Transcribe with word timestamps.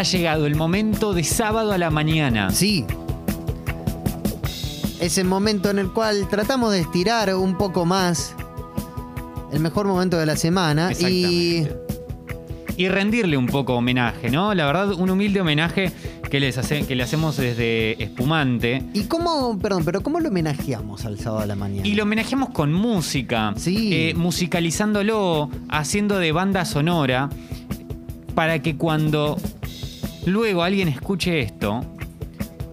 ha 0.00 0.02
llegado 0.02 0.46
el 0.46 0.56
momento 0.56 1.12
de 1.12 1.22
sábado 1.22 1.72
a 1.72 1.78
la 1.78 1.90
mañana. 1.90 2.50
Sí. 2.52 2.86
Ese 4.98 5.24
momento 5.24 5.68
en 5.68 5.78
el 5.78 5.90
cual 5.92 6.26
tratamos 6.30 6.72
de 6.72 6.80
estirar 6.80 7.34
un 7.34 7.58
poco 7.58 7.84
más 7.84 8.34
el 9.52 9.60
mejor 9.60 9.86
momento 9.86 10.16
de 10.16 10.24
la 10.24 10.36
semana 10.36 10.90
y. 10.98 11.66
Y 12.78 12.88
rendirle 12.88 13.36
un 13.36 13.44
poco 13.46 13.74
homenaje, 13.74 14.30
¿no? 14.30 14.54
La 14.54 14.64
verdad, 14.64 14.92
un 14.94 15.10
humilde 15.10 15.42
homenaje 15.42 15.92
que, 16.30 16.40
les 16.40 16.56
hace, 16.56 16.86
que 16.86 16.94
le 16.94 17.02
hacemos 17.02 17.36
desde 17.36 18.02
Espumante. 18.02 18.82
¿Y 18.94 19.02
cómo, 19.02 19.58
perdón, 19.58 19.84
pero 19.84 20.00
cómo 20.00 20.18
lo 20.18 20.30
homenajeamos 20.30 21.04
al 21.04 21.18
sábado 21.18 21.42
a 21.42 21.46
la 21.46 21.56
mañana? 21.56 21.86
Y 21.86 21.92
lo 21.94 22.04
homenajeamos 22.04 22.48
con 22.50 22.72
música, 22.72 23.52
Sí. 23.58 23.90
eh, 23.92 24.14
musicalizándolo, 24.14 25.50
haciendo 25.68 26.18
de 26.18 26.32
banda 26.32 26.64
sonora, 26.64 27.28
para 28.34 28.60
que 28.62 28.76
cuando 28.78 29.36
luego 30.26 30.62
alguien 30.62 30.88
escuche 30.88 31.40
esto, 31.40 31.84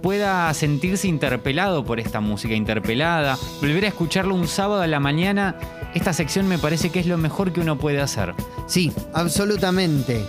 pueda 0.02 0.54
sentirse 0.54 1.08
interpelado 1.08 1.84
por 1.84 2.00
esta 2.00 2.20
música, 2.22 2.54
interpelada, 2.54 3.38
volver 3.62 3.86
a 3.86 3.90
escucharlo 3.90 4.36
un 4.36 4.48
sábado 4.48 4.82
a 4.82 4.88
la 4.88 5.00
mañana. 5.00 5.56
Esta 5.94 6.14
sección 6.14 6.48
me 6.48 6.60
parece 6.60 6.90
que 6.92 7.00
es 7.00 7.08
lo 7.08 7.18
mejor 7.18 7.52
que 7.54 7.60
uno 7.62 7.78
puede 7.78 8.00
hacer. 8.02 8.34
Sí, 8.68 8.92
absolutamente. 9.14 10.24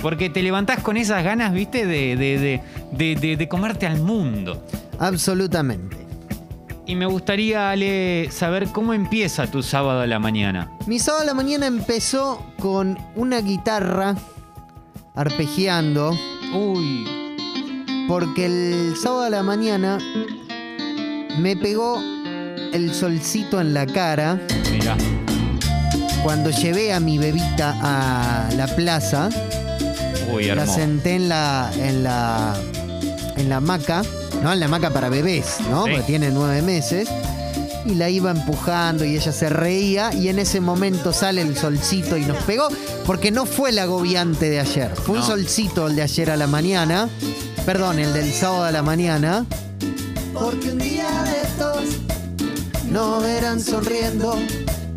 Porque 0.00 0.30
te 0.30 0.42
levantás 0.42 0.82
con 0.82 0.96
esas 0.96 1.22
ganas, 1.22 1.52
viste, 1.52 1.84
de, 1.86 2.16
de, 2.16 2.62
de, 2.92 3.36
de- 3.36 3.48
comerte 3.48 3.86
al 3.86 4.00
mundo. 4.00 4.64
Absolutamente. 4.98 5.98
Y 6.86 6.96
me 6.96 7.04
gustaría, 7.06 7.70
Ale, 7.70 8.28
saber 8.30 8.68
cómo 8.72 8.94
empieza 8.94 9.46
tu 9.50 9.62
sábado 9.62 10.00
a 10.00 10.06
la 10.06 10.18
mañana. 10.18 10.70
Mi 10.86 10.98
sábado 10.98 11.22
a 11.24 11.26
la 11.26 11.34
mañana 11.34 11.66
empezó 11.66 12.42
con 12.58 12.96
una 13.14 13.40
guitarra 13.42 14.16
arpegiando, 15.14 16.16
Uy, 16.52 17.06
porque 18.08 18.46
el 18.46 18.96
sábado 18.96 19.22
a 19.22 19.30
la 19.30 19.42
mañana 19.42 19.98
me 21.38 21.56
pegó 21.56 22.02
el 22.72 22.92
solcito 22.92 23.60
en 23.60 23.72
la 23.74 23.86
cara 23.86 24.40
mira. 24.72 24.96
cuando 26.22 26.50
llevé 26.50 26.92
a 26.92 27.00
mi 27.00 27.18
bebita 27.18 27.76
a 27.80 28.48
la 28.54 28.66
plaza. 28.74 29.28
Uy, 30.32 30.46
La 30.46 30.66
senté 30.66 31.16
en 31.16 31.28
la, 31.28 31.70
en 31.76 32.04
la, 32.04 32.54
en 33.36 33.48
la 33.48 33.56
hamaca, 33.56 34.02
¿no? 34.42 34.52
En 34.52 34.60
la 34.60 34.66
hamaca 34.66 34.90
para 34.90 35.08
bebés, 35.08 35.56
¿no? 35.70 35.84
Sí. 35.84 35.90
Porque 35.90 36.06
tiene 36.06 36.30
nueve 36.30 36.62
meses. 36.62 37.08
Y 37.86 37.94
la 37.94 38.10
iba 38.10 38.30
empujando 38.30 39.04
y 39.04 39.16
ella 39.16 39.32
se 39.32 39.48
reía 39.48 40.12
y 40.12 40.28
en 40.28 40.38
ese 40.38 40.60
momento 40.60 41.12
sale 41.12 41.40
el 41.40 41.56
solcito 41.56 42.16
y 42.16 42.24
nos 42.24 42.36
pegó 42.44 42.68
porque 43.06 43.30
no 43.30 43.46
fue 43.46 43.70
el 43.70 43.78
agobiante 43.78 44.50
de 44.50 44.60
ayer. 44.60 44.94
Fue 44.94 45.18
un 45.18 45.24
solcito 45.24 45.86
el 45.86 45.96
de 45.96 46.02
ayer 46.02 46.30
a 46.30 46.36
la 46.36 46.46
mañana. 46.46 47.08
Perdón, 47.64 47.98
el 47.98 48.12
del 48.12 48.32
sábado 48.32 48.64
a 48.64 48.70
la 48.70 48.82
mañana. 48.82 49.46
Porque 50.32 50.70
un 50.72 50.78
día 50.78 51.24
de 51.24 51.42
estos 51.42 52.00
no 52.90 53.20
verán 53.20 53.60
sonriendo. 53.60 54.36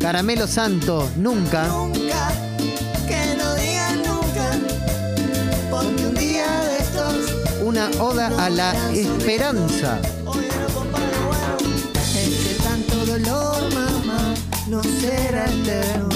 Caramelo 0.00 0.46
Santo, 0.46 1.08
nunca. 1.16 1.66
Nunca, 1.66 2.32
que 3.08 3.36
no 3.38 3.54
digan 3.54 4.02
nunca, 4.02 4.50
porque 5.70 6.06
un 6.06 6.14
día 6.14 6.60
de 6.60 6.76
estos, 6.78 7.62
Una 7.62 7.88
oda 8.00 8.30
a 8.38 8.50
la 8.50 8.74
esperanza. 8.92 9.98
No 14.68 14.82
será 14.82 15.44
eterno. 15.46 16.08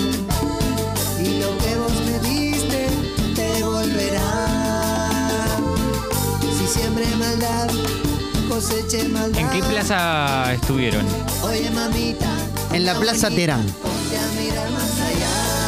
Y 1.22 1.40
lo 1.40 1.58
que 1.58 1.74
vos 1.76 1.92
me 2.06 2.18
diste, 2.28 2.88
te 3.34 3.62
volverá. 3.64 4.46
Si 6.58 6.66
siembre 6.78 7.06
maldad, 7.18 7.68
coseche 8.48 9.08
maldad. 9.08 9.40
¿En 9.40 9.48
qué 9.50 9.62
plaza 9.68 10.52
estuvieron? 10.54 11.04
Oye, 11.42 11.70
mamita, 11.70 12.26
En 12.72 12.84
la 12.84 12.94
Plaza 12.98 13.30
Terán. 13.30 13.64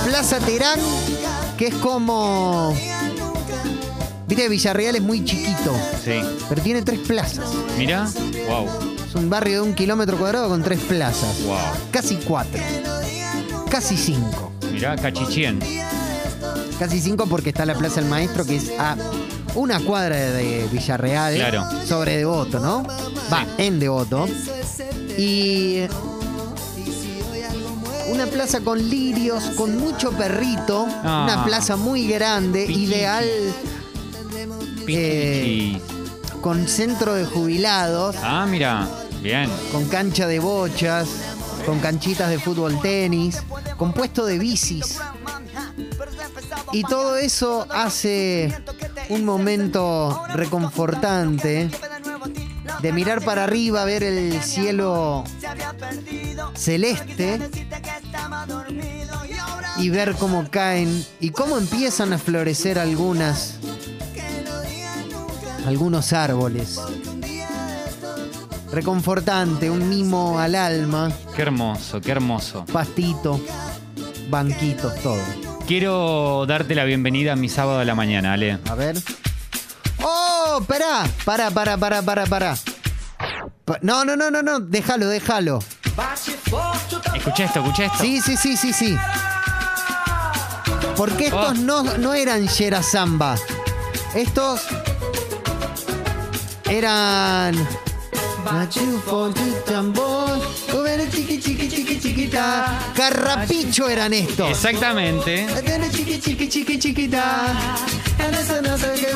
Plaza 0.06 0.38
Terán, 0.41 0.81
que 1.56 1.69
es 1.69 1.75
como. 1.77 2.75
Viste, 4.27 4.49
Villarreal 4.49 4.94
es 4.97 5.03
muy 5.03 5.25
chiquito, 5.25 5.75
Sí. 6.04 6.21
pero 6.49 6.62
tiene 6.62 6.83
tres 6.83 7.00
plazas. 7.00 7.47
Mira. 7.77 8.09
Wow. 8.49 8.69
Es 9.10 9.16
un 9.16 9.28
barrio 9.28 9.62
de 9.62 9.69
un 9.69 9.75
kilómetro 9.75 10.16
cuadrado 10.16 10.48
con 10.48 10.62
tres 10.62 10.78
plazas. 10.81 11.43
Wow. 11.44 11.56
Casi 11.91 12.15
cuatro. 12.16 12.60
Casi 13.69 13.97
cinco. 13.97 14.53
Mirá, 14.72 14.94
Cachichien. 14.94 15.59
Casi 16.78 17.00
cinco 17.00 17.26
porque 17.26 17.48
está 17.50 17.66
la 17.66 17.75
Plaza 17.75 18.00
del 18.00 18.09
Maestro, 18.09 18.47
que 18.47 18.54
es 18.56 18.71
a 18.78 18.97
una 19.56 19.81
cuadra 19.81 20.15
de 20.16 20.69
Villarreal. 20.71 21.34
Claro. 21.34 21.65
Sobre 21.87 22.19
Devoto, 22.19 22.60
¿no? 22.60 22.84
Va, 23.32 23.44
en 23.59 23.81
Devoto. 23.81 24.28
Y. 25.19 25.81
Una 28.12 28.27
plaza 28.27 28.60
con 28.60 28.78
lirios, 28.88 29.42
con 29.56 29.77
mucho 29.77 30.12
perrito. 30.12 30.87
Ah. 31.03 31.25
Una 31.32 31.44
plaza 31.44 31.75
muy 31.77 32.06
grande, 32.06 32.66
Pichichi. 32.66 32.84
ideal 32.84 33.25
Pichichis. 34.87 35.82
con 36.41 36.66
centro 36.69 37.15
de 37.15 37.25
jubilados, 37.25 38.16
Ah, 38.22 38.47
mira. 38.48 38.88
Con 39.70 39.86
cancha 39.88 40.26
de 40.26 40.38
bochas, 40.38 41.08
con 41.66 41.78
canchitas 41.81 42.31
de 42.31 42.38
fútbol 42.38 42.81
tenis, 42.81 43.42
con 43.76 43.92
puesto 43.92 44.25
de 44.25 44.38
bicis. 44.38 44.98
Y 46.72 46.82
todo 46.84 47.16
eso 47.16 47.66
hace 47.70 48.54
un 49.10 49.25
momento 49.25 50.22
reconfortante 50.34 51.69
de 52.80 52.92
mirar 52.92 53.22
para 53.22 53.44
arriba, 53.44 53.84
ver 53.84 54.03
el 54.04 54.42
cielo 54.42 55.25
celeste 56.54 57.41
y 59.76 59.91
ver 59.91 60.14
cómo 60.14 60.48
caen 60.50 61.04
y 61.20 61.30
cómo 61.30 61.59
empiezan 61.59 62.12
a 62.14 62.19
florecer 62.19 62.78
algunas 62.78 63.59
algunos 65.66 66.12
árboles. 66.14 66.78
Reconfortante, 68.72 69.69
un 69.70 69.88
mimo 69.88 70.38
al 70.38 70.54
alma, 70.54 71.10
Qué 71.34 71.42
hermoso, 71.42 72.00
qué 72.00 72.12
hermoso. 72.12 72.64
pastito, 72.72 73.41
banquitos, 74.28 74.94
todo. 75.03 75.20
Quiero 75.66 76.44
darte 76.47 76.75
la 76.75 76.84
bienvenida 76.84 77.32
a 77.32 77.36
mi 77.36 77.48
sábado 77.48 77.80
a 77.80 77.84
la 77.84 77.94
mañana, 77.94 78.32
Ale. 78.34 78.59
A 78.69 78.75
ver. 78.75 78.97
¡Oh! 80.03 80.62
Pará, 80.66 81.04
pará, 81.25 81.50
pará, 81.50 81.76
pará, 81.76 82.03
pará, 82.03 82.26
pará. 82.26 82.54
Pa- 83.64 83.78
No, 83.82 84.04
no, 84.04 84.16
no, 84.16 84.30
no, 84.30 84.42
no, 84.42 84.60
déjalo, 84.60 85.09
déjalo. 85.09 85.59
Escucha 87.14 87.44
esto, 87.44 87.60
escucha 87.60 87.84
esto. 87.86 87.98
Sí, 88.00 88.20
sí, 88.20 88.36
sí, 88.36 88.56
sí, 88.56 88.72
sí. 88.72 88.97
Porque 90.97 91.26
estos 91.26 91.50
Oh. 91.50 91.54
no, 91.54 91.82
no 91.98 92.14
eran 92.14 92.47
Yera 92.48 92.82
Samba. 92.82 93.34
Estos 94.14 94.62
eran. 96.69 97.54
Tambor, 99.65 100.41
cubere 100.71 101.09
chiqui, 101.11 101.39
chiqui, 101.39 101.69
chiqui, 101.69 102.01
chiquita. 102.01 102.78
Carrapicho 102.95 103.89
eran 103.89 104.12
estos. 104.12 104.51
Exactamente. 104.51 105.47
Chiqui, 105.93 106.21
chiqui, 106.21 106.49
chiqui, 106.49 106.78
chiquita. 106.78 107.47
En 108.19 108.34
esa 108.34 108.61
no 108.61 108.77
sé 108.78 108.93
qué 108.97 109.15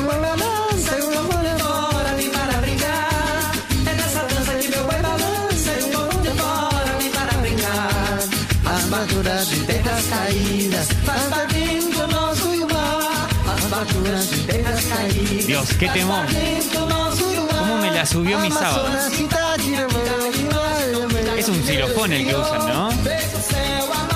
para 2.31 2.61
brincar. 2.61 3.51
En 3.85 3.99
esa 3.99 4.21
para 7.13 7.39
brincar. 7.41 7.85
Y 9.51 9.59
tetas 9.65 10.03
caídas, 10.05 10.87
igual. 12.53 13.27
Y 14.31 14.39
tetas 14.45 14.85
caídas. 14.85 15.47
Dios, 15.47 15.67
qué 15.79 15.87
temor. 15.89 16.25
¿Cómo 18.11 18.23
me 18.23 18.31
la 18.31 18.37
subió 18.37 18.39
mi 18.39 18.51
sábado? 18.51 18.87
Es 21.37 21.47
un 21.49 21.63
xilofón 21.63 22.13
el 22.13 22.25
que 22.27 22.35
usan, 22.35 22.67
¿no? 22.67 22.89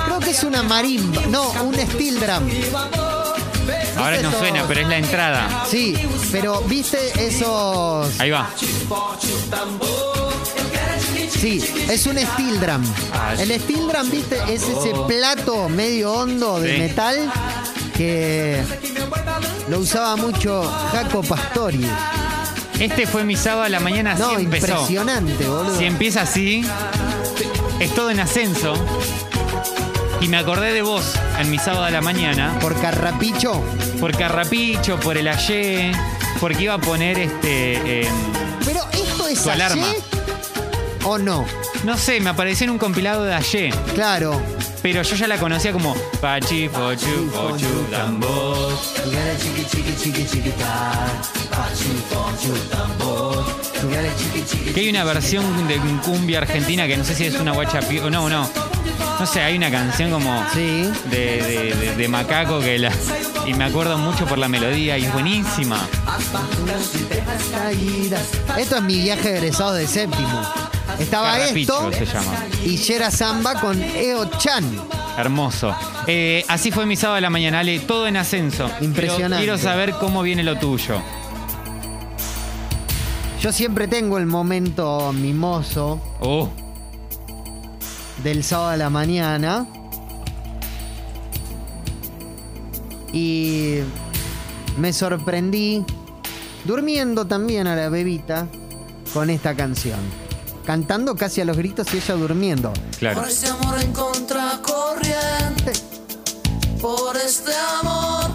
Creo 0.06 0.20
que 0.20 0.30
es 0.32 0.44
una 0.44 0.64
marimba, 0.64 1.22
no, 1.28 1.50
un 1.64 1.74
steel 1.76 2.20
drum. 2.20 2.50
Ahora 3.98 4.22
no 4.22 4.32
suena, 4.32 4.64
pero 4.68 4.82
es 4.82 4.88
la 4.88 4.98
entrada. 4.98 5.66
Sí, 5.70 5.96
pero 6.32 6.62
viste 6.62 6.98
esos. 7.18 8.20
Ahí 8.20 8.30
va. 8.32 8.50
Sí, 11.32 11.64
es 11.90 12.06
un 12.06 12.18
steel 12.18 12.60
drum. 12.60 12.84
Ah, 13.14 13.34
El 13.40 13.60
steel 13.62 13.88
drum, 13.88 14.10
viste, 14.10 14.38
es 14.54 14.64
ese 14.64 14.92
plato 15.08 15.68
medio 15.70 16.14
hondo 16.14 16.60
de 16.60 16.76
Sí. 16.76 16.82
metal 16.82 17.32
que 17.96 18.64
lo 19.70 19.80
usaba 19.80 20.16
mucho 20.16 20.64
Jaco 20.92 21.22
Pastori. 21.24 21.86
Este 22.80 23.06
fue 23.08 23.24
mi 23.26 23.36
sábado 23.36 23.64
a 23.64 23.70
la 23.70 23.80
mañana, 23.80 24.14
así 24.14 24.22
No, 24.22 24.38
empezó. 24.40 24.68
impresionante, 24.68 25.46
boludo. 25.48 25.78
Si 25.78 25.86
empieza 25.86 26.22
así, 26.22 26.64
es 27.80 27.94
todo 27.94 28.10
en 28.12 28.20
ascenso. 28.22 28.74
Y 30.22 30.28
me 30.28 30.38
acordé 30.38 30.74
de 30.74 30.82
vos 30.82 31.14
en 31.40 31.50
mi 31.50 31.58
sábado 31.60 31.84
a 31.86 31.92
la 31.92 32.02
mañana, 32.02 32.58
Por 32.62 32.80
Carrapicho. 32.80 33.62
por 34.00 34.16
Carrapicho, 34.18 34.98
por 35.00 35.18
el 35.18 35.28
Ayé, 35.28 35.92
porque 36.40 36.64
iba 36.64 36.74
a 36.76 36.78
poner 36.80 37.20
este. 37.20 38.02
em, 38.02 38.14
Pero 38.66 38.82
esto 38.92 39.28
es 39.28 39.44
Tu 39.44 39.50
alarma. 39.50 39.90
ayer 39.90 40.02
o 41.06 41.18
no. 41.18 41.46
no 41.84 41.98
sé, 41.98 42.20
me 42.22 42.30
apareció 42.30 42.66
en 42.66 42.72
un 42.72 42.78
compilado 42.78 43.24
de 43.26 43.34
ayer. 43.34 43.74
Claro. 43.94 44.42
Pero 44.82 45.02
yo 45.04 45.16
ya 45.16 45.28
la 45.28 45.38
conocía 45.38 45.72
como 45.74 45.94
Pachi. 46.22 46.70
Pachu, 46.70 47.30
pochu, 47.32 47.86
tambor. 47.92 48.74
Que 54.74 54.80
hay 54.80 54.90
una 54.90 55.04
versión 55.04 55.68
de 55.68 55.78
cumbia 56.04 56.40
argentina 56.40 56.88
que 56.88 56.96
no 56.98 57.04
sé 57.04 57.16
si 57.16 57.26
es 57.26 57.36
una 57.36 57.52
guachapi 57.52 58.00
o 58.00 58.10
no, 58.10 58.30
no. 58.30 58.50
No 59.20 59.26
sé, 59.26 59.42
hay 59.42 59.58
una 59.58 59.70
canción 59.70 60.12
como 60.12 60.44
Sí. 60.54 60.90
de, 61.10 61.42
de- 61.42 61.76
de- 61.76 61.96
de 61.96 62.08
macaco 62.08 62.60
que 62.62 62.80
la. 62.80 62.92
Y 63.46 63.54
me 63.54 63.66
acuerdo 63.66 63.98
mucho 63.98 64.26
por 64.26 64.38
la 64.38 64.48
melodía 64.48 64.98
y 64.98 65.06
es 65.06 65.12
buenísima. 65.14 65.78
Esto 68.58 68.76
es 68.78 68.82
mi 68.84 69.02
viaje 69.02 69.36
egresado 69.38 69.74
de 69.74 69.88
séptimo. 69.88 70.69
Estaba 71.00 71.32
Carrapicho 71.38 71.90
esto 71.90 72.06
se 72.06 72.12
llama. 72.14 72.46
y 72.66 72.76
Yera 72.78 73.10
Samba 73.12 73.60
con 73.60 73.82
Eo 73.82 74.26
Chan. 74.38 74.66
Hermoso. 75.18 75.76
Eh, 76.08 76.44
así 76.48 76.72
fue 76.72 76.86
mi 76.86 76.96
sábado 76.96 77.16
de 77.16 77.22
la 77.22 77.30
mañana, 77.30 77.60
Ale, 77.60 77.80
todo 77.80 78.08
en 78.08 78.18
ascenso. 78.18 78.70
Impresionante. 78.82 79.44
Quiero, 79.44 79.56
quiero 79.56 79.58
saber 79.58 79.94
cómo 80.00 80.22
viene 80.22 80.44
lo 80.44 80.58
tuyo. 80.58 81.02
Yo 83.42 83.52
siempre 83.54 83.88
tengo 83.88 84.18
el 84.18 84.26
momento 84.26 85.14
mimoso 85.14 86.02
Oh, 86.20 86.50
del 88.24 88.44
sábado 88.44 88.70
a 88.72 88.78
la 88.78 88.90
mañana. 88.90 89.66
Y 93.14 93.80
me 94.78 94.94
sorprendí 94.94 95.84
durmiendo 96.66 97.26
también 97.26 97.66
a 97.68 97.76
la 97.76 97.90
bebita 97.90 98.48
con 99.14 99.30
esta 99.30 99.56
canción. 99.56 100.00
Cantando 100.70 101.16
casi 101.16 101.42
a 101.42 101.46
los 101.46 101.58
gritos 101.58 101.92
y 101.96 101.98
ella 101.98 102.14
durmiendo. 102.14 102.72
claro. 103.00 103.22
Por 103.22 103.30
este 103.32 103.48
amor 103.48 103.82
en 103.82 103.92
contracorriente, 103.92 105.74
por 106.80 107.18
este 107.18 107.52
amor 107.82 108.30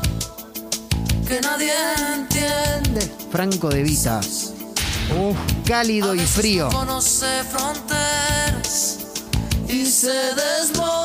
que 1.28 1.40
nadie 1.40 1.72
entiende. 2.12 3.08
Franco 3.30 3.68
de 3.68 3.84
Vita. 3.84 4.18
Uf, 4.18 5.36
Cálido 5.64 6.12
y 6.12 6.18
frío. 6.18 6.70
No 6.72 6.78
conoce 6.80 7.44
fronteras 7.44 8.98
y 9.68 9.86
se 9.86 10.08
desboca 10.08 11.03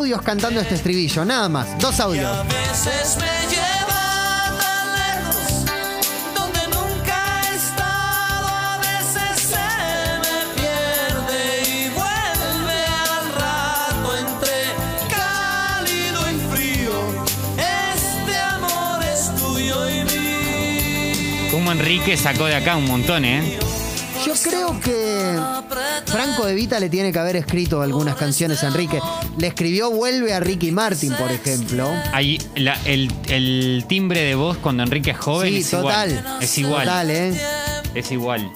audios 0.00 0.22
cantando 0.22 0.60
este 0.60 0.76
estribillo, 0.76 1.24
nada 1.26 1.48
más. 1.50 1.78
Dos 1.78 1.98
Y 1.98 2.00
a 2.00 2.04
audios. 2.04 2.46
veces 2.48 3.18
me 3.18 3.50
lleva 3.50 4.56
tan 4.58 4.86
lejos, 4.96 5.64
donde 6.34 6.60
nunca 6.68 7.42
he 7.42 7.54
estado. 7.54 8.48
A 8.48 8.78
veces 8.78 9.40
se 9.52 9.68
me 10.24 10.36
pierde 10.56 11.42
y 11.68 11.88
vuelve 11.90 12.80
al 13.12 13.32
rato 13.34 14.16
entre 14.16 14.56
cálido 15.14 16.20
y 16.30 16.34
frío. 16.50 16.92
Este 17.58 18.36
amor 18.38 19.02
es 19.04 19.34
tuyo 19.36 19.90
y 19.90 20.04
mío. 20.04 21.50
como 21.50 21.72
Enrique 21.72 22.16
sacó 22.16 22.46
de 22.46 22.54
acá 22.54 22.76
un 22.76 22.86
montón, 22.86 23.26
¿eh? 23.26 23.58
Yo 24.24 24.34
creo 24.42 24.78
que 24.80 25.38
Franco 26.06 26.44
de 26.44 26.54
Vita 26.54 26.78
le 26.78 26.88
tiene 26.90 27.10
que 27.10 27.18
haber 27.18 27.36
escrito 27.36 27.80
algunas 27.82 28.16
canciones 28.16 28.62
a 28.62 28.68
Enrique. 28.68 29.00
Le 29.40 29.46
escribió 29.46 29.90
Vuelve 29.90 30.34
a 30.34 30.40
Ricky 30.40 30.70
Martin, 30.70 31.14
por 31.14 31.30
ejemplo. 31.32 31.90
Ahí 32.12 32.38
la- 32.56 32.78
el, 32.84 33.10
el 33.28 33.84
timbre 33.88 34.20
de 34.22 34.34
voz 34.34 34.58
cuando 34.58 34.82
Enrique 34.82 35.12
es 35.12 35.16
joven 35.18 35.48
Sí, 35.54 35.60
es 35.60 35.70
total. 35.70 36.10
igual. 36.10 36.42
Es 36.42 36.58
igual. 36.58 36.84
Total, 36.84 37.10
¿eh? 37.10 37.40
Es 37.94 38.12
igual. 38.12 38.50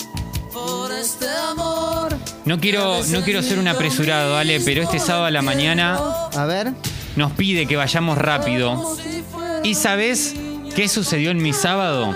Por 0.53 0.93
este 0.93 1.27
amor. 1.51 2.15
No 2.45 2.61
quiero, 2.61 3.03
no 3.07 3.23
quiero 3.23 3.43
ser 3.43 3.59
un 3.59 3.67
apresurado, 3.69 4.37
Ale, 4.37 4.61
pero 4.61 4.83
este 4.83 4.99
sábado 4.99 5.25
a 5.25 5.31
la 5.31 5.41
mañana 5.43 5.99
A 6.37 6.45
ver. 6.45 6.73
nos 7.17 7.33
pide 7.33 7.67
que 7.67 7.77
vayamos 7.77 8.19
rápido. 8.19 8.97
¿Y 9.63 9.75
sabes 9.77 10.35
qué 10.77 10.89
sucedió 10.89 11.31
en 11.31 11.39
mi 11.43 11.55
sábado? 11.55 12.15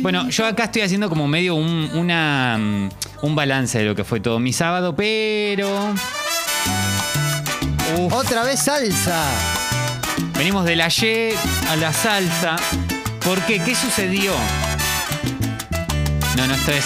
Bueno, 0.00 0.30
yo 0.30 0.46
acá 0.46 0.64
estoy 0.64 0.80
haciendo 0.82 1.10
como 1.10 1.28
medio 1.28 1.54
un, 1.54 1.90
una, 1.92 2.56
mm, 2.58 2.88
un 3.22 3.34
balance 3.36 3.78
de 3.78 3.84
lo 3.84 3.94
que 3.94 4.04
fue 4.04 4.20
todo 4.20 4.38
mi 4.38 4.54
sábado, 4.54 4.96
pero... 4.96 5.68
Uf, 7.96 8.12
Otra 8.12 8.42
vez 8.44 8.60
salsa. 8.60 9.24
venimos 10.36 10.64
de 10.64 10.76
la 10.76 10.88
Y 10.88 11.34
a 11.70 11.76
la 11.76 11.92
salsa. 11.92 12.56
¿Por 13.24 13.40
qué? 13.42 13.60
¿Qué 13.60 13.74
sucedió? 13.74 14.32
No, 16.36 16.46
no, 16.46 16.54
esto 16.54 16.72
es... 16.72 16.84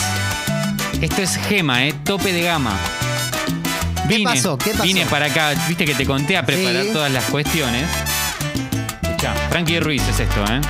Esto 1.03 1.23
es 1.23 1.37
gema, 1.49 1.85
¿eh? 1.87 1.95
Tope 2.05 2.33
de 2.33 2.43
gama. 2.43 2.73
¿Qué 4.09 4.23
pasó? 4.25 4.59
¿Qué 4.59 4.71
pasó? 4.73 4.83
Vine 4.83 5.07
para 5.07 5.27
acá, 5.27 5.53
viste 5.69 5.85
que 5.85 5.95
te 5.95 6.05
conté 6.05 6.37
a 6.37 6.45
preparar 6.45 6.83
Sí. 6.85 6.91
todas 6.93 7.11
las 7.11 7.25
cuestiones. 7.25 7.87
Escuchá, 9.03 9.35
Frankie 9.51 9.81
Ruiz 9.81 10.03
es 10.09 10.21
esto, 10.21 10.45
¿eh? 10.51 10.61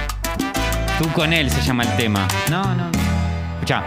Tú 0.99 1.09
con 1.13 1.33
él 1.33 1.51
se 1.51 1.63
llama 1.63 1.83
el 1.85 1.97
tema. 1.97 2.29
No, 2.51 2.63
no. 2.75 2.91
Escuchá. 3.55 3.83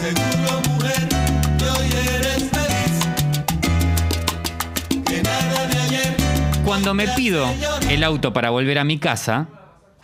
Seguro 0.00 0.60
mujer 0.70 1.08
Cuando 6.74 6.92
me 6.92 7.06
pido 7.06 7.46
el 7.88 8.02
auto 8.02 8.32
para 8.32 8.50
volver 8.50 8.80
a 8.80 8.84
mi 8.84 8.98
casa, 8.98 9.46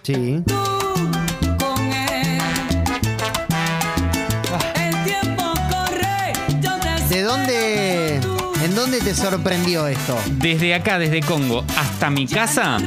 Sí. 0.05 0.41
con 1.59 1.93
él. 1.93 2.39
El 4.77 5.03
tiempo 5.03 5.53
corre, 5.69 6.33
yo 6.61 6.71
te 6.79 7.13
¿De 7.13 7.23
dónde, 7.25 8.15
en 8.63 8.75
dónde 8.77 9.01
te 9.01 9.17
sorprendió 9.17 9.89
esto? 9.89 10.17
desde 10.29 10.73
acá, 10.77 11.01
desde 11.01 11.19
Congo, 11.23 11.65
hasta 11.77 12.09
mi 12.09 12.29
casa, 12.29 12.79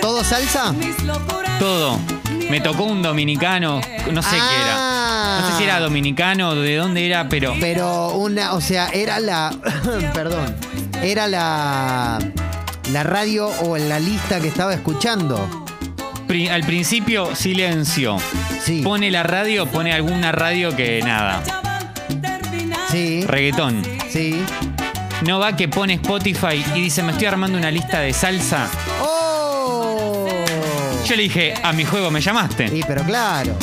¿Todo 0.00 0.24
salsa? 0.24 0.72
mis 0.72 1.00
locuras. 1.04 1.56
todo. 1.60 2.00
Me 2.50 2.60
tocó 2.60 2.82
un 2.82 3.00
dominicano, 3.00 3.80
no 4.10 4.22
sé 4.22 4.34
qué 4.34 4.42
Ah. 4.42 5.38
era. 5.38 5.40
No 5.42 5.50
sé 5.52 5.56
si 5.58 5.62
era 5.62 5.78
dominicano, 5.78 6.56
de 6.56 6.74
dónde 6.74 7.06
era, 7.06 7.28
pero 7.28 7.54
Pero 7.60 8.08
una, 8.16 8.54
o 8.54 8.60
sea, 8.60 8.88
era 8.88 9.20
la, 9.20 9.54
perdón, 10.14 10.52
era 11.00 11.28
la, 11.28 12.18
la 12.92 13.02
radio 13.02 13.48
o 13.62 13.76
la 13.76 13.98
lista 13.98 14.40
que 14.40 14.48
estaba 14.48 14.74
escuchando. 14.74 15.48
pri- 16.26 16.48
al 16.48 16.62
principio 16.62 17.34
silencio. 17.34 18.16
Sí. 18.64 18.82
Pone 18.82 19.10
la 19.10 19.22
radio, 19.24 19.66
pone 19.66 19.92
alguna 19.92 20.30
radio 20.32 20.74
que 20.76 21.00
nada. 21.02 21.42
Sí, 22.90 23.24
Reggaetón. 23.26 23.82
sí. 24.08 24.40
No 25.26 25.38
va 25.38 25.54
que 25.56 25.68
pone 25.68 25.94
Spotify 25.94 26.64
y 26.74 26.80
dice, 26.82 27.02
me 27.02 27.12
estoy 27.12 27.26
armando 27.26 27.58
una 27.58 27.70
lista 27.70 28.00
de 28.00 28.12
salsa. 28.12 28.68
¡Oh! 29.02 30.28
Yo 31.04 31.16
le 31.16 31.22
dije, 31.24 31.54
a 31.62 31.72
mi 31.72 31.84
juego 31.84 32.10
me 32.10 32.20
llamaste. 32.20 32.68
Sí, 32.68 32.80
pero 32.86 33.02
claro. 33.04 33.54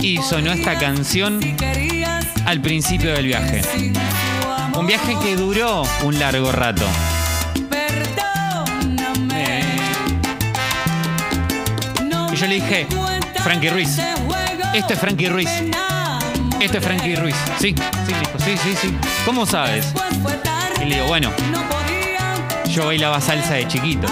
Y 0.00 0.16
sonó 0.18 0.50
esta 0.52 0.78
canción 0.78 1.40
al 2.46 2.60
principio 2.62 3.12
del 3.12 3.26
viaje. 3.26 3.60
Un 4.74 4.86
viaje 4.86 5.14
que 5.22 5.36
duró 5.36 5.82
un 6.02 6.18
largo 6.18 6.50
rato. 6.52 6.86
Yo 12.40 12.46
le 12.46 12.54
dije, 12.54 12.86
Frankie 13.42 13.68
Ruiz. 13.68 13.98
Esto 14.72 14.94
es 14.94 14.98
Frankie 14.98 15.28
Ruiz. 15.28 15.50
Esto 16.58 16.78
es 16.78 16.84
Frankie 16.84 17.14
Ruiz. 17.14 17.36
Sí, 17.58 17.74
sí, 18.06 18.14
dijo, 18.14 18.38
sí, 18.38 18.56
sí, 18.56 18.74
sí. 18.80 18.96
¿Cómo 19.26 19.44
sabes? 19.44 19.92
Y 20.80 20.86
le 20.86 20.94
digo, 20.94 21.06
bueno, 21.06 21.30
yo 22.70 22.86
bailaba 22.86 23.20
salsa 23.20 23.54
de 23.54 23.68
chiquito. 23.68 24.08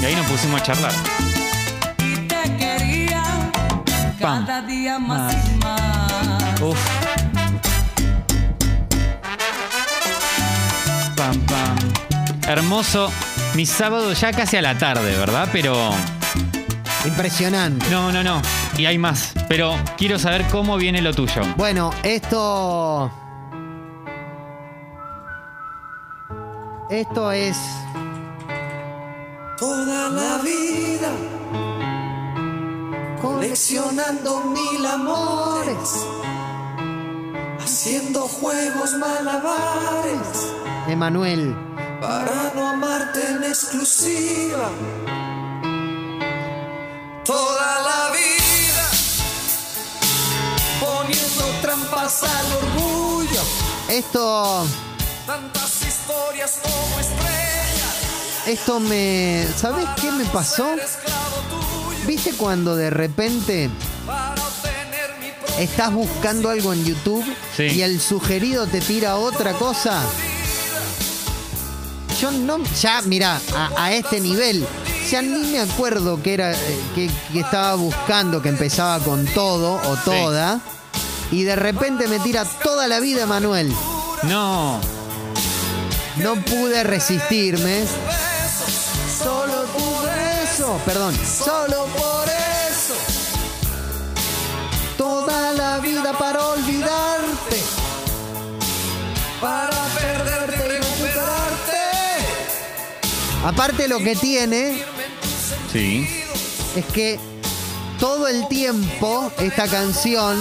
Y 0.00 0.04
ahí 0.04 0.14
nos 0.14 0.26
pusimos 0.26 0.60
a 0.60 0.64
charlar. 0.64 0.92
Pam. 4.20 4.46
más. 5.00 5.34
Uf. 6.60 6.78
Pam, 11.16 11.40
pam. 11.40 11.76
Hermoso. 12.46 13.10
Mi 13.54 13.66
sábado 13.66 14.12
ya 14.12 14.32
casi 14.32 14.56
a 14.56 14.62
la 14.62 14.78
tarde, 14.78 15.16
¿verdad? 15.16 15.48
Pero 15.50 15.92
Impresionante. 17.08 17.88
no, 17.90 18.12
no, 18.12 18.22
no. 18.22 18.42
y 18.76 18.84
hay 18.86 18.98
más, 18.98 19.32
pero 19.48 19.74
quiero 19.96 20.18
saber 20.18 20.44
cómo 20.50 20.76
viene 20.76 21.00
lo 21.02 21.12
tuyo. 21.14 21.42
Bueno, 21.56 21.90
esto. 22.02 23.10
Esto 26.90 27.32
es. 27.32 27.56
Toda 29.58 30.08
la 30.10 30.38
vida 30.42 31.10
coleccionando 33.20 34.44
mil 34.44 34.86
amores, 34.86 36.06
haciendo 37.60 38.20
juegos 38.22 38.92
malabares 38.94 40.52
Emanuel. 40.86 41.56
para 42.00 42.52
no 42.54 42.68
amarte 42.68 43.20
en 43.28 43.44
exclusiva. 43.44 44.70
Toda 47.28 47.80
la 47.82 48.10
vida 48.10 48.90
poniendo 50.80 51.44
trampas 51.60 52.22
al 52.22 52.52
orgullo, 52.56 53.42
Esto. 53.90 54.66
tantas 55.26 55.82
historias 55.86 56.58
como 56.62 56.98
estrellas. 56.98 58.46
Esto 58.46 58.80
me. 58.80 59.46
¿Sabes 59.60 59.86
qué 60.00 60.10
me 60.10 60.24
pasó? 60.24 60.74
¿Viste 62.06 62.32
cuando 62.32 62.74
de 62.74 62.88
repente 62.88 63.68
estás 65.58 65.92
buscando 65.92 66.48
algo 66.48 66.72
en 66.72 66.82
YouTube 66.86 67.24
Sí. 67.54 67.64
y 67.64 67.82
el 67.82 68.00
sugerido 68.00 68.66
te 68.66 68.80
tira 68.80 69.16
otra 69.16 69.52
cosa? 69.52 70.00
Yo 72.20 72.30
no, 72.32 72.58
ya, 72.80 73.00
mira, 73.02 73.40
a, 73.54 73.70
a 73.84 73.92
este 73.92 74.20
nivel, 74.20 74.66
ya 75.10 75.22
ni 75.22 75.52
me 75.52 75.60
acuerdo 75.60 76.20
que 76.20 76.34
era, 76.34 76.52
eh, 76.52 76.80
que, 76.94 77.08
que 77.32 77.40
estaba 77.40 77.74
buscando, 77.76 78.42
que 78.42 78.48
empezaba 78.48 78.98
con 79.04 79.24
todo 79.26 79.74
o 79.88 79.96
toda, 80.04 80.60
y 81.30 81.44
de 81.44 81.54
repente 81.54 82.08
me 82.08 82.18
tira 82.18 82.44
toda 82.44 82.88
la 82.88 82.98
vida 82.98 83.26
Manuel. 83.26 83.72
No, 84.24 84.80
No 86.16 86.34
pude 86.36 86.82
resistirme. 86.82 87.84
Solo 89.22 89.64
por 89.66 90.08
eso, 90.42 90.80
perdón, 90.84 91.14
solo 91.14 91.84
por 91.86 92.28
eso. 92.28 92.94
Toda 94.96 95.52
la 95.52 95.78
vida 95.78 96.12
para 96.18 96.44
olvidarte. 96.44 97.62
para 99.40 99.87
Aparte 103.44 103.88
lo 103.88 103.98
que 103.98 104.16
tiene 104.16 104.82
sí. 105.72 106.08
es 106.74 106.84
que 106.86 107.18
todo 107.98 108.28
el 108.28 108.46
tiempo 108.48 109.32
esta 109.38 109.66
canción 109.68 110.38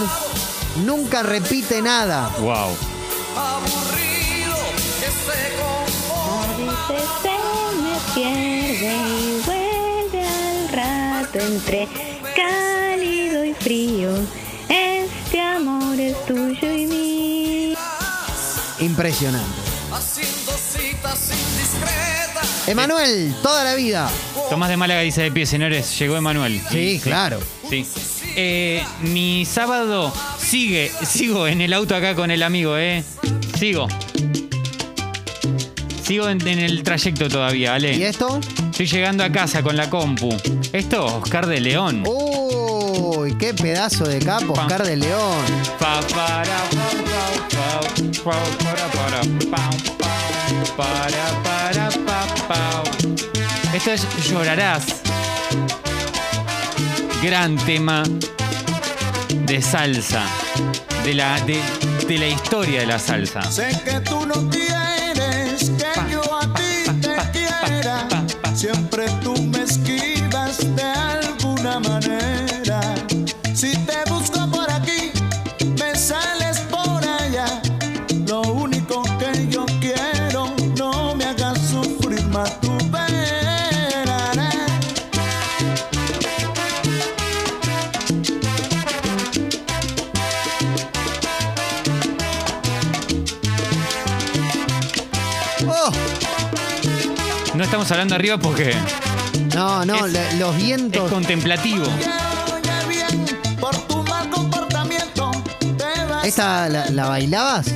nunca 0.85 1.23
repite 1.23 1.81
nada. 1.81 2.29
Wow. 2.39 2.75
Aburrido 3.35 4.55
que 4.99 5.07
se 5.07 5.41
conforma. 5.57 6.85
A 6.85 6.91
veces 6.91 7.09
se 7.21 7.35
me 7.81 7.95
pierde 8.15 8.95
y 9.07 9.41
vuelve 9.45 10.27
al 10.27 10.69
rato 10.69 11.39
entre 11.39 11.87
cálido 12.35 13.45
y 13.45 13.53
frío. 13.53 14.09
Este 14.69 15.39
amor 15.39 15.99
es 15.99 16.25
tuyo 16.25 16.71
y 16.71 16.87
mío. 16.87 17.77
Impresionante. 18.79 19.61
Haciendo 19.91 20.51
citas 20.51 21.31
indiscretas. 21.31 22.16
Emanuel, 22.67 23.33
toda 23.41 23.63
la 23.63 23.75
vida. 23.75 24.09
Tomás 24.49 24.69
de 24.69 24.77
Málaga 24.77 25.01
dice 25.01 25.21
de 25.23 25.31
pie, 25.31 25.45
señores, 25.45 25.97
llegó 25.97 26.17
Emanuel. 26.17 26.61
Sí, 26.69 26.99
claro. 27.01 27.39
Sí. 27.69 27.85
Eh, 28.35 28.83
mi 29.01 29.45
sábado 29.45 30.13
sigue, 30.37 30.91
sigo 31.05 31.47
en 31.47 31.61
el 31.61 31.73
auto 31.73 31.95
acá 31.95 32.13
con 32.13 32.29
el 32.29 32.43
amigo, 32.43 32.77
¿eh? 32.77 33.03
Sigo. 33.57 33.87
Sigo 36.03 36.29
en, 36.29 36.45
en 36.47 36.59
el 36.59 36.83
trayecto 36.83 37.27
todavía, 37.29 37.71
¿Y 37.71 37.75
Ale. 37.75 38.07
esto? 38.07 38.39
Estoy 38.71 38.85
llegando 38.85 39.23
a 39.23 39.31
casa 39.31 39.63
con 39.63 39.75
la 39.75 39.89
compu. 39.89 40.35
Esto, 40.71 41.05
Oscar 41.05 41.47
de 41.47 41.59
León. 41.61 42.03
Uy, 42.05 43.35
qué 43.37 43.53
pedazo 43.53 44.05
de 44.05 44.19
capo, 44.19 44.53
Oscar 44.53 44.85
de 44.85 44.97
León. 44.97 45.43
Pa, 45.79 45.99
para, 46.13 46.43
pa, 46.43 46.91
pa, 47.51 47.81
pa, 48.23 48.23
pa, 48.23 48.37
para, 48.61 48.87
para, 48.91 49.21
para, 49.21 49.21
para, 49.49 49.69
pa, 50.75 50.77
pa. 50.77 51.26
Esto 53.77 53.91
es 53.91 54.27
Llorarás. 54.27 54.85
Gran 57.21 57.55
tema 57.57 58.01
de 59.45 59.61
salsa. 59.61 60.23
De 61.03 61.13
la, 61.13 61.39
de, 61.41 61.61
de 62.07 62.17
la 62.17 62.27
historia 62.27 62.79
de 62.79 62.87
la 62.87 62.97
salsa. 62.97 63.43
Sé 63.43 63.69
que 63.85 63.99
tú 63.99 64.25
no 64.25 64.49
quieres 64.49 65.69
que 65.77 66.11
yo 66.11 66.23
a 66.35 66.51
ti 66.55 66.89
te 67.01 67.17
quiera. 67.31 68.07
Siempre 68.55 69.05
tú 69.23 69.36
estamos 97.77 97.91
hablando 97.91 98.15
arriba 98.15 98.37
porque 98.39 98.73
no, 99.53 99.85
no, 99.85 100.07
Es- 100.07 100.33
los 100.39 100.55
es 100.55 100.63
vientos. 100.63 101.11
contemplativo. 101.11 101.85
Te 105.77 106.05
vas 106.09 106.25
¿Esta 106.25 106.67
la, 106.69 106.89
la 106.89 107.07
bailabas? 107.07 107.67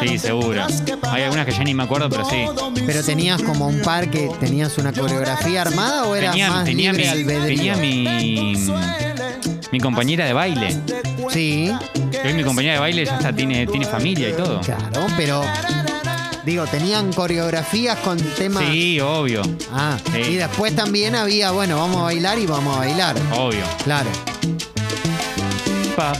Sí, 0.00 0.16
seguro. 0.16 0.64
Hay 1.10 1.22
algunas 1.24 1.44
que 1.44 1.52
ya 1.52 1.64
ni 1.64 1.74
me 1.74 1.82
acuerdo, 1.82 2.08
pero 2.08 2.24
sí. 2.24 2.44
¿Pero 2.86 3.02
tenías 3.02 3.42
como 3.42 3.66
un 3.66 3.82
par 3.82 4.08
que 4.10 4.30
tenías 4.38 4.78
una 4.78 4.92
coreografía 4.92 5.62
armada 5.62 6.04
o 6.04 6.14
era 6.14 6.30
Tenía, 6.30 6.48
más 6.50 6.64
tenía, 6.64 6.92
libre 6.92 7.04
mi, 7.04 7.10
albedrío? 7.10 7.56
tenía 7.74 7.76
mi, 7.76 8.54
mi 9.72 9.80
compañera 9.80 10.24
de 10.24 10.32
baile. 10.32 10.76
Sí, 11.30 11.70
hoy 12.24 12.32
mi 12.32 12.44
compañera 12.44 12.74
de 12.74 12.80
baile 12.80 13.04
ya 13.04 13.16
está, 13.16 13.32
tiene, 13.32 13.66
tiene 13.66 13.86
familia 13.86 14.28
y 14.30 14.32
todo. 14.34 14.60
claro, 14.60 15.06
pero 15.16 15.42
digo, 16.44 16.66
tenían 16.66 17.12
coreografías 17.12 17.98
con 17.98 18.18
temas. 18.18 18.64
Sí, 18.70 19.00
obvio, 19.00 19.42
Ah, 19.72 19.96
Sí. 20.12 20.18
y 20.20 20.34
después 20.36 20.74
también 20.74 21.14
había, 21.14 21.50
bueno, 21.50 21.78
vamos 21.78 21.98
a 21.98 22.02
bailar 22.04 22.38
y 22.38 22.46
vamos 22.46 22.76
a 22.76 22.80
bailar. 22.80 23.16
obvio. 23.36 23.64
Claro. 23.84 24.08
Pa. 25.96 26.12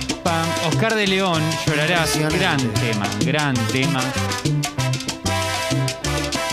Oscar 0.69 0.95
de 0.95 1.07
León, 1.07 1.43
llorarás. 1.67 2.17
Gran 2.19 2.59
tema, 2.75 3.07
gran 3.25 3.55
tema. 3.73 4.01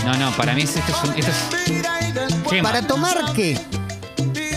No, 0.06 0.14
no, 0.18 0.32
para 0.32 0.54
mí 0.54 0.62
es- 0.62 0.76
esto 0.78 0.92
es, 0.92 1.10
un- 1.10 1.16
esto 1.20 1.32
es 1.32 2.34
quema. 2.50 2.70
¿Para 2.72 2.88
tomar 2.88 3.34
qué? 3.36 3.60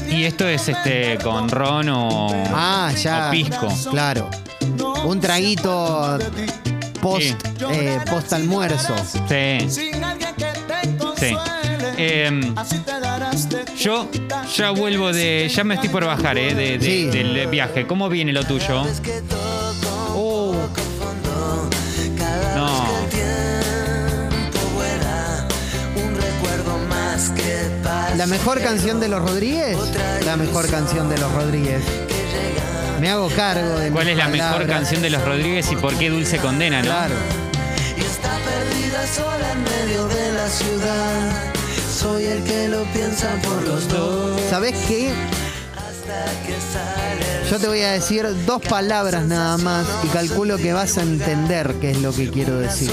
Y 0.08 0.24
esto 0.24 0.46
es 0.48 0.68
este 0.68 1.18
con 1.22 1.48
ron 1.48 1.88
o, 1.88 2.28
Ah, 2.54 2.92
ya. 2.96 3.28
o 3.28 3.30
pisco. 3.32 3.68
Claro. 3.90 4.30
Un 5.04 5.20
traguito 5.20 6.18
post, 7.00 7.22
Sí. 7.22 7.64
eh, 7.72 7.98
post 8.10 8.32
almuerzo. 8.32 8.94
Sí. 9.28 9.70
Sin 9.70 10.02
alguien 10.04 10.34
que 10.36 10.44
te 10.44 10.82
Sí. 10.84 10.96
consuele, 11.34 11.90
Em, 12.28 12.54
yo 13.78 14.08
ya 14.56 14.70
vuelvo 14.70 15.12
de. 15.12 15.50
Ya 15.54 15.64
me 15.64 15.74
estoy 15.74 15.90
por 15.90 16.04
bajar, 16.06 16.38
¿eh? 16.38 16.54
De, 16.54 16.78
de- 16.78 16.84
Sí. 16.84 17.04
del 17.06 17.46
viaje. 17.48 17.86
¿Cómo 17.86 18.08
viene 18.08 18.32
lo 18.32 18.44
tuyo? 18.44 18.84
Oh, 20.14 20.54
No. 22.56 23.00
¿La 28.16 28.26
mejor 28.26 28.60
canción 28.60 29.00
de 29.00 29.08
los 29.08 29.20
Rodríguez? 29.22 29.76
La 30.26 30.36
mejor 30.36 30.68
canción 30.70 31.08
de 31.08 31.18
los 31.18 31.32
Rodríguez. 31.32 31.82
Me 33.00 33.08
hago 33.08 33.28
cargo 33.30 33.78
de 33.78 33.90
¿Cuál 33.90 34.06
mis 34.06 34.12
es 34.12 34.18
la 34.18 34.28
mejor 34.28 34.66
canción 34.66 35.00
de 35.00 35.08
los 35.08 35.24
Rodríguez 35.24 35.72
y 35.72 35.76
por 35.76 35.94
qué 35.96 36.10
Dulce 36.10 36.36
Condena, 36.38 36.82
no? 36.82 36.84
Claro. 36.84 37.14
y 37.96 38.00
está 38.00 38.36
perdida 38.38 39.06
sola 39.06 39.52
en 39.52 39.62
medio 39.64 40.06
de 40.06 40.32
la 40.32 40.48
ciudad 40.48 41.52
soy 41.90 42.26
el 42.26 42.44
que 42.44 42.68
lo 42.68 42.84
piensa 42.92 43.30
por 43.42 43.62
los 43.62 43.88
dos 43.88 44.40
¿Sabés 44.50 44.74
qué? 44.86 45.10
Yo 47.50 47.58
te 47.58 47.68
voy 47.68 47.80
a 47.80 47.92
decir 47.92 48.26
dos 48.46 48.60
palabras 48.62 49.24
nada 49.24 49.56
más 49.56 49.86
y 50.04 50.08
calculo 50.08 50.56
que 50.58 50.72
vas 50.72 50.98
a 50.98 51.02
entender 51.02 51.74
qué 51.80 51.92
es 51.92 52.00
lo 52.00 52.12
que 52.12 52.30
quiero 52.30 52.58
decir. 52.58 52.90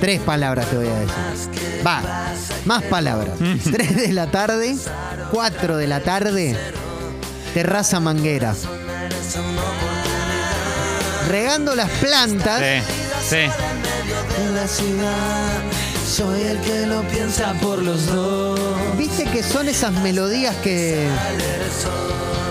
Tres 0.00 0.20
palabras 0.20 0.66
te 0.66 0.76
voy 0.76 0.88
a 0.88 0.98
decir. 0.98 1.86
Va, 1.86 2.02
más 2.64 2.82
palabras. 2.84 3.40
Mm. 3.40 3.70
Tres 3.70 3.96
de 3.96 4.12
la 4.12 4.30
tarde, 4.30 4.76
cuatro 5.30 5.76
de 5.76 5.86
la 5.86 6.00
tarde, 6.00 6.56
terraza 7.56 8.00
manguera. 8.00 8.54
Regando 11.26 11.74
las 11.74 11.88
plantas. 11.92 12.60
Sí, 12.60 13.30
sí. 13.30 13.36
En 14.42 14.54
la 14.54 14.68
ciudad, 14.68 15.62
soy 16.06 16.42
el 16.42 16.58
que 16.60 16.84
lo 16.86 17.00
piensa 17.08 17.54
por 17.54 17.78
los 17.82 18.08
dos. 18.08 18.60
Viste 18.98 19.24
que 19.24 19.42
son 19.42 19.70
esas 19.70 19.92
melodías 20.02 20.54
que. 20.56 21.08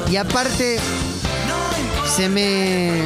Y 0.09 0.15
aparte. 0.15 0.79
Se 2.15 2.27
me. 2.27 3.03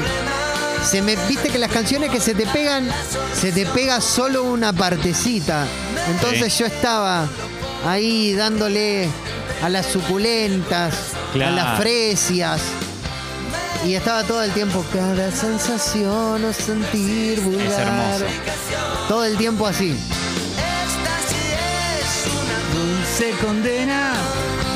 Se 0.90 1.02
me. 1.02 1.18
Viste 1.28 1.50
que 1.50 1.58
las 1.58 1.70
canciones 1.70 2.12
que 2.12 2.22
se 2.22 2.34
te 2.34 2.46
pegan. 2.48 2.90
Se 3.38 3.52
te 3.52 3.66
pega 3.66 4.00
solo 4.00 4.44
una 4.46 4.72
partecita. 4.72 5.68
Entonces 6.12 6.54
Sí. 6.54 6.60
yo 6.60 6.66
estaba 6.66 7.28
ahí 7.86 8.34
dándole 8.36 9.10
a 9.62 9.68
las 9.68 9.86
suculentas, 9.88 10.94
a 11.30 11.34
Claro. 11.34 11.56
las 11.56 11.80
fresias. 11.80 12.62
Y 13.86 13.94
estaba 13.96 14.24
todo 14.24 14.44
el 14.44 14.52
tiempo. 14.52 14.84
Cada 14.94 15.32
sensación 15.32 16.44
o 16.44 16.54
sentir 16.54 17.40
vulgar. 17.42 17.82
hermoso. 17.82 18.26
Todo 19.08 19.24
el 19.26 19.38
tiempo 19.38 19.66
así. 19.68 19.96
Dulce 22.74 23.32
condena. 23.46 24.14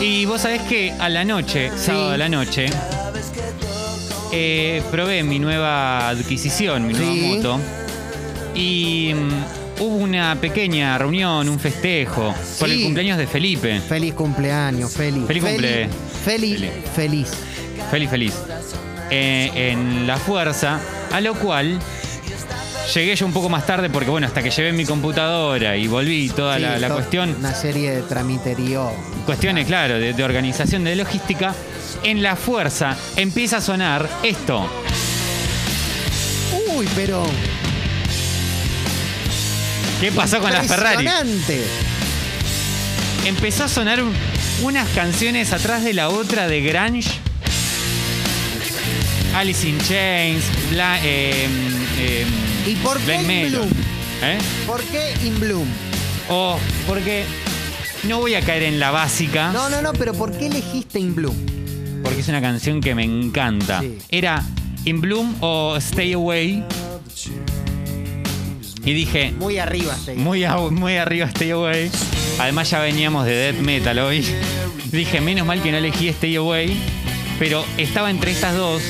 Y 0.02 0.26
vos 0.26 0.42
sabés 0.42 0.62
que 0.64 0.92
a 1.00 1.10
la 1.10 1.24
noche, 1.24 1.72
sábado 1.78 2.12
a 2.12 2.18
la 2.18 2.30
noche, 2.30 2.66
eh, 4.32 4.82
probé 4.92 5.24
mi 5.24 5.40
nueva 5.40 6.10
adquisición, 6.10 6.88
mi 6.88 6.94
nueva 6.94 7.14
Sí. 7.14 7.22
moto. 7.36 7.60
Y 8.56 9.14
mm, 9.14 9.82
hubo 9.84 9.96
una 9.98 10.36
pequeña 10.40 10.98
reunión, 10.98 11.48
un 11.50 11.60
festejo, 11.60 12.34
por 12.60 12.70
el 12.70 12.84
cumpleaños 12.84 13.18
de 13.18 13.28
Felipe. 13.28 13.80
Feliz 13.88 14.14
cumpleaños, 14.14 14.92
feliz. 14.92 15.26
Feliz 15.28 15.44
cumple. 15.44 15.90
Feliz, 16.24 16.60
Feliz. 16.60 16.72
feliz. 16.96 17.30
Feliz, 17.92 18.10
feliz. 18.10 18.34
Eh, 19.10 19.52
en 19.72 20.08
La 20.08 20.18
Fuerza, 20.18 20.80
a 21.12 21.22
lo 21.22 21.36
cual 21.36 21.80
llegué 22.94 23.16
yo 23.16 23.26
un 23.26 23.34
poco 23.34 23.50
más 23.50 23.66
tarde 23.66 23.90
porque, 23.90 24.10
bueno, 24.10 24.26
hasta 24.28 24.42
que 24.42 24.50
llevé 24.50 24.72
mi 24.74 24.86
computadora 24.86 25.76
y 25.78 25.88
volví 25.88 26.30
toda 26.30 26.58
la, 26.60 26.76
Sí, 26.76 26.82
la 26.82 26.88
to- 26.88 26.94
cuestión, 26.96 27.36
Una 27.40 27.54
serie 27.54 27.92
de 27.92 28.02
tramiterío. 28.04 28.92
cuestiones, 29.26 29.68
claro, 29.68 29.96
de, 30.00 30.14
de 30.14 30.24
organización, 30.24 30.84
de 30.84 30.96
logística, 30.96 31.54
en 32.04 32.24
La 32.24 32.36
Fuerza 32.36 32.96
empieza 33.16 33.58
a 33.58 33.62
sonar 33.62 34.10
esto. 34.24 34.68
Uy, 36.76 36.88
pero. 36.96 37.24
¿Qué 40.02 40.12
pasó 40.12 40.40
con 40.40 40.52
la 40.52 40.64
Ferrari? 40.64 41.06
impresionante. 41.06 41.64
Empezó 43.26 43.64
a 43.66 43.68
sonar 43.70 44.02
un- 44.04 44.14
unas 44.62 44.88
canciones 44.90 45.52
atrás 45.54 45.84
de 45.84 45.94
la 45.94 46.10
otra 46.10 46.48
de 46.48 46.62
Grunge. 46.62 47.10
Alice 49.36 49.68
in 49.68 49.80
Chains, 49.80 50.44
Bla, 50.70 51.00
eh, 51.04 51.48
eh, 52.00 52.26
¿Y 52.68 52.76
por 52.76 53.00
qué 53.00 53.16
In. 53.16 53.50
Bloom? 53.52 53.70
¿Eh? 54.22 54.38
¿Por 54.68 54.82
qué 54.84 55.14
In 55.26 55.40
Bloom? 55.40 55.68
Oh, 56.30 56.58
porque 56.88 57.24
no 58.04 58.20
voy 58.20 58.36
a 58.36 58.42
caer 58.42 58.64
en 58.64 58.80
la 58.80 58.92
básica, 58.92 59.52
No, 59.52 59.70
no, 59.70 59.82
no, 59.82 59.92
pero 59.94 60.14
¿por 60.14 60.32
qué 60.38 60.48
elegiste 60.48 61.00
In 61.00 61.16
Bloom? 61.16 61.36
porque 62.04 62.20
es 62.20 62.28
una 62.28 62.42
canción 62.42 62.80
que 62.82 62.94
me 62.96 63.04
encanta. 63.06 63.80
Sí. 63.80 63.98
Era 64.10 64.44
In 64.86 65.00
Bloom 65.02 65.36
o 65.40 65.78
Stay 65.78 66.12
Away. 66.14 66.64
Y 68.86 68.94
dije, 68.94 69.32
Muy 69.40 69.58
arriba, 69.58 69.96
Steve. 69.96 70.18
muy, 70.22 70.44
a- 70.44 70.58
muy 70.58 70.98
arriba 70.98 71.26
Stay 71.28 71.52
Away. 71.52 71.90
Además 72.40 72.70
ya 72.70 72.80
veníamos 72.80 73.26
de 73.26 73.34
death 73.34 73.62
metal 73.62 74.00
hoy. 74.00 74.26
Dije, 74.92 75.22
menos 75.22 75.46
mal 75.46 75.62
que 75.62 75.72
no 75.72 75.78
elegí 75.78 76.08
Stay 76.10 76.36
Away. 76.36 76.78
Pero 77.40 77.66
estaba 77.78 78.10
entre 78.10 78.32
estas 78.32 78.56
dos. 78.56 78.82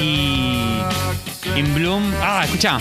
Y... 0.00 0.80
In 1.56 1.74
Bloom... 1.74 2.12
Ah, 2.20 2.42
escucha. 2.44 2.78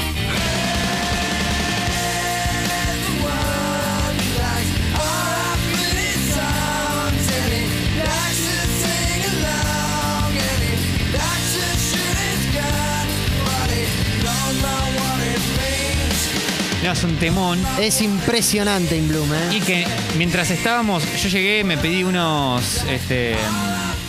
No, 16.84 16.92
es 16.92 17.04
un 17.04 17.16
temón. 17.18 17.60
Es 17.80 18.02
impresionante 18.02 18.98
In 18.98 19.08
Bloom, 19.08 19.32
¿eh? 19.34 19.56
Y 19.56 19.60
que 19.62 19.86
mientras 20.18 20.50
estábamos, 20.50 21.04
yo 21.22 21.30
llegué, 21.30 21.64
me 21.64 21.78
pedí 21.78 22.04
unos, 22.04 22.84
este, 22.90 23.36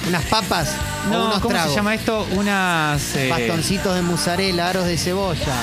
Unas 0.08 0.24
papas 0.24 0.70
o 1.06 1.10
no, 1.10 1.24
unos 1.26 1.38
¿cómo 1.40 1.50
tragos. 1.54 1.70
se 1.72 1.76
llama 1.76 1.94
esto? 1.94 2.26
Unas, 2.32 3.14
eh, 3.16 3.28
Bastoncitos 3.28 3.94
de 3.94 4.02
mozzarella, 4.02 4.68
aros 4.70 4.86
de 4.86 4.96
cebolla. 4.96 5.54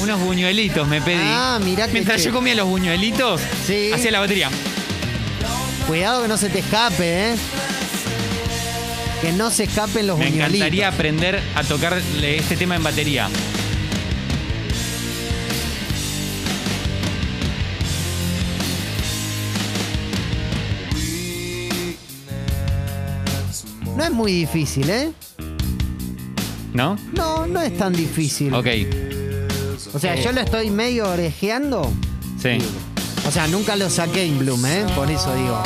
unos 0.00 0.20
buñuelitos 0.20 0.86
me 0.86 1.00
pedí. 1.00 1.18
Ah, 1.24 1.58
mirá 1.64 1.86
qué 1.86 1.94
Mientras 1.94 2.22
yo 2.22 2.30
comía 2.32 2.54
los 2.54 2.66
buñuelitos, 2.68 3.40
Sí. 3.66 3.90
hacía 3.92 4.10
la 4.10 4.20
batería. 4.20 4.50
Cuidado 5.86 6.22
que 6.22 6.28
no 6.28 6.36
se 6.36 6.50
te 6.50 6.58
escape, 6.60 7.30
¿eh? 7.32 7.36
Que 9.22 9.32
no 9.32 9.50
se 9.50 9.64
escapen 9.64 10.06
los 10.06 10.18
Me 10.18 10.26
buñuelitos. 10.26 10.54
encantaría 10.56 10.88
aprender 10.88 11.42
a 11.54 11.62
tocar 11.64 12.00
este 12.22 12.56
tema 12.56 12.76
en 12.76 12.82
batería. 12.82 13.28
No 24.00 24.06
es 24.06 24.12
muy 24.12 24.32
difícil, 24.32 24.88
¿eh? 24.88 25.12
¿No? 26.72 26.96
No, 27.12 27.46
no 27.46 27.60
es 27.60 27.76
tan 27.76 27.92
difícil. 27.92 28.54
Ok, 28.54 28.66
O 29.92 29.98
sea, 29.98 30.14
yo 30.14 30.32
lo 30.32 30.40
estoy 30.40 30.70
medio 30.70 31.06
orejeando. 31.06 31.92
sí. 32.40 32.56
O 33.28 33.30
sea, 33.30 33.46
nunca 33.46 33.76
lo 33.76 33.90
saqué 33.90 34.24
en 34.24 34.38
Bloom, 34.38 34.64
¿eh? 34.64 34.86
Por 34.96 35.10
eso 35.10 35.34
digo. 35.34 35.62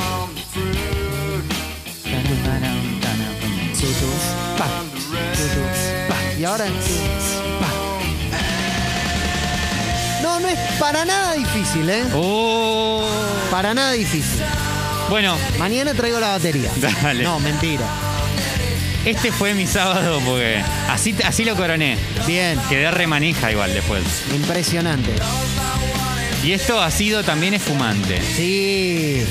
Pa, 4.58 4.66
pa. 6.08 6.16
Y 6.36 6.44
ahora. 6.44 6.64
pa. 7.60 7.68
No, 10.22 10.40
no 10.40 10.48
es 10.48 10.58
para 10.80 11.04
nada 11.04 11.34
difícil, 11.34 11.88
¿eh? 11.88 12.02
Oh. 12.12 13.06
Para 13.52 13.74
nada 13.74 13.92
difícil. 13.92 14.42
Bueno, 15.08 15.36
Mañana 15.56 15.94
traigo 15.94 16.18
la 16.18 16.30
batería. 16.30 16.72
Dale. 17.02 17.22
No, 17.22 17.38
mentira. 17.38 17.86
Este 19.04 19.32
fue 19.32 19.54
mi 19.54 19.66
sábado 19.66 20.20
porque 20.24 20.62
así, 20.88 21.14
así 21.24 21.44
lo 21.44 21.56
coroné. 21.56 21.96
Bien, 22.26 22.58
Quedé 22.68 22.90
remanija 22.90 23.50
igual 23.52 23.72
después. 23.74 24.02
impresionante. 24.34 25.12
Y 26.42 26.52
esto 26.52 26.80
ha 26.80 26.90
sido 26.90 27.22
también 27.24 27.54
espumante. 27.54 28.20
Sí. 28.20 29.24